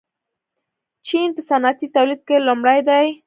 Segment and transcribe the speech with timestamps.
[1.07, 3.05] چین په صنعتي تولید کې لومړی دی.